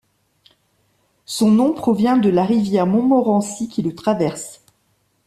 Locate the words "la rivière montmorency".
2.31-3.67